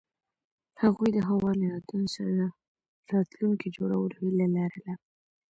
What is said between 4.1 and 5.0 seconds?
هیله لرله.